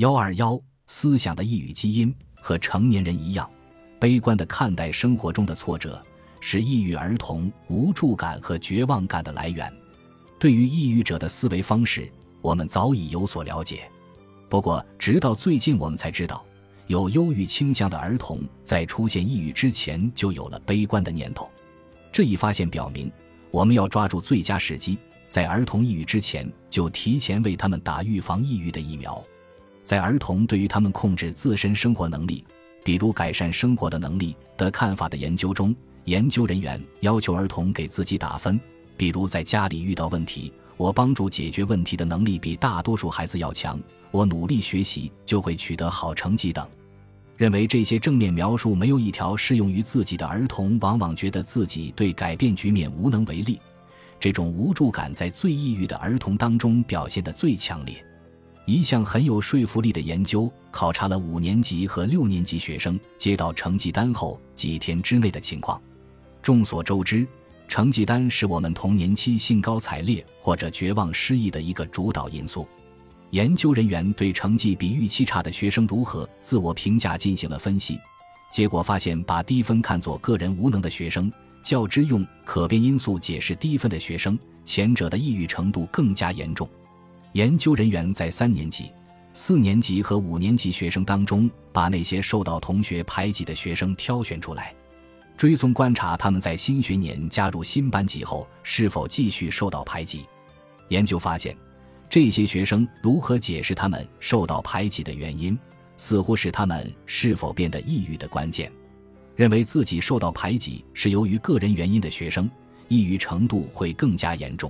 [0.00, 3.46] 幺二幺，思想的抑郁基因和成年人一样，
[3.98, 6.02] 悲观的看待生活中的挫折，
[6.40, 9.70] 是抑郁儿童无助感和绝望感的来源。
[10.38, 12.10] 对于抑郁者的思维方式，
[12.40, 13.90] 我们早已有所了解。
[14.48, 16.42] 不过，直到最近，我们才知道，
[16.86, 21.46] 有忧郁倾向的儿童在出现抑郁之前就有了悲观的念头。
[22.10, 23.12] 这一发现表明，
[23.50, 24.96] 我们要抓住最佳时机，
[25.28, 29.22] 在儿童抑郁之前就提前为他们打预防抑郁的疫苗。
[29.90, 32.44] 在儿童对于他们控制自身生活能力，
[32.84, 38.60] 比如改善生活的能力的看法的研究中，研究人员要求儿童给自己打分。
[38.96, 43.80] 比如在家里遇到问题，我帮助解决问题的能力比大多数孩子要强，
[44.12, 46.64] 我努力学习就会取得好成绩等。
[47.36, 53.60] 认为这些正面描述没有一条适用于自己的儿童，往往觉得自己对改变局面无能为力。
[54.20, 58.06] 这种无助感在最抑郁的儿童当中表现得最强烈。
[58.70, 65.80] 一项很有说服力的研究考察了五年级和六年级学生接到成绩单后几天之内的情况。
[66.40, 67.26] 众所周知。
[67.66, 72.66] 成绩单是我们童年期兴高采烈或者绝望失意的一个主导因素。
[73.30, 77.96] 研究人员对成绩比预期差的学生如何自我评价进行了分析，
[78.50, 86.68] 结果发现，把低分看作个人无能的学生，较之用可变因素解释低分的学生，前者的抑郁程度更加严重。
[87.32, 88.90] 研究人员在三年级、
[89.32, 94.74] 四年级和五年级学生当中，把那些受到同学排挤的学生挑选出来。
[95.36, 100.26] 追踪观察他们在新学年加入新班级后是否继续受到排挤。
[100.88, 101.56] 研究发现，
[102.10, 105.56] 这些学生如何解释他们受到排挤的原因，
[105.96, 108.70] 似乎是他们是否变得抑郁的关键。
[109.36, 112.50] 认为自己受到排挤是由于个人原因的学生，
[112.88, 114.68] 抑郁程度会更加严重；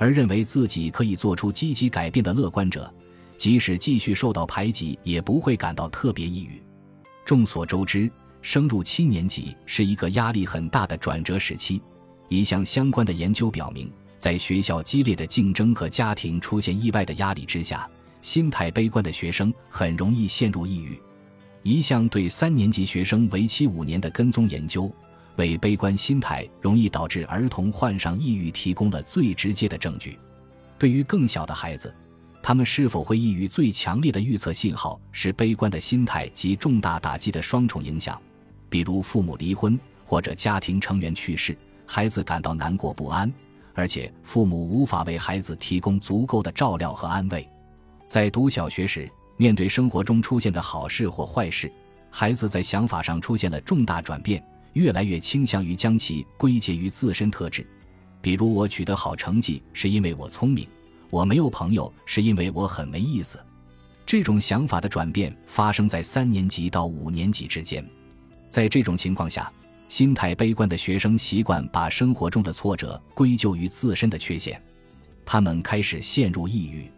[0.00, 2.92] 而认为自己可以做出积极改变的乐观者，
[3.36, 6.60] 即使继续受到排挤，也不会感到特别抑郁。
[7.24, 8.10] 众所周知。
[8.42, 11.82] 升入七年级是一个压力很大的转折时期。
[12.30, 17.86] 一项相关的研究表明，在学校激烈的竞争和家庭出现意外的压力之下，
[18.22, 20.98] 心态悲观的学生很容易陷入抑郁。
[21.62, 24.90] 一项对三年级学生为期五年的跟踪研究，
[25.40, 30.18] 为悲观心态容易导致儿童患上抑郁提供了最直接的证据。
[30.78, 31.94] 对于更小的孩子，
[32.42, 38.20] 他们是否会抑郁最强烈的预测信号是悲观的心态及重大打击的双重影响。
[38.68, 43.32] 比如父母离婚或者家庭成员去世，孩子感到难过不安，
[43.72, 47.48] 而且父母无法为孩子提供足够的照料和安慰。
[48.06, 51.72] 在读小学时，面对生活中出现的好事或坏事，
[52.10, 57.66] 孩子在想法上出现了重大转变，越来越倾向于将其归结于自身特质。
[58.20, 60.66] 比如，我取得好成绩是因为我聪明，
[61.08, 63.38] 我没有朋友是因为我很没意思。
[64.04, 67.84] 这种想法的转变发生在三年级到五年级之间。
[68.48, 69.50] 在这种情况下，
[69.88, 74.60] 心态悲观的学生习惯把生活中的挫折归咎于自身的缺陷，
[75.24, 76.90] 他们开始陷入抑郁。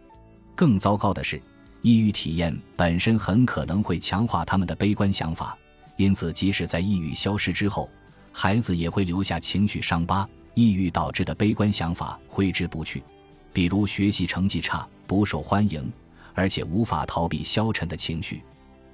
[0.55, 1.41] 更糟糕的是，
[1.81, 5.57] 抑郁体验本身很可能会强化他们的悲观想法，
[5.95, 7.89] 因此即使在抑郁消失之后，
[8.31, 10.27] 孩子也会留下情绪伤疤。
[10.55, 13.03] 抑郁导致的悲观想法挥之不去，
[13.51, 15.91] 比如学习成绩差、不受欢迎，
[16.35, 18.43] 而且无法逃避消沉的情绪。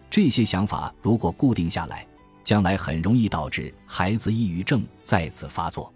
[0.10, 2.08] 这些想法如果固定下来，
[2.46, 5.94] 将来很容易导致孩子抑郁症再次发作。